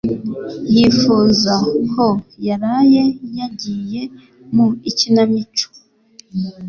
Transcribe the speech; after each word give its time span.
Yifuza 0.75 1.53
ko 1.91 2.05
yaraye 2.47 3.03
yagiye 3.37 4.01
mu 4.55 4.67
ikinamico. 4.89 5.67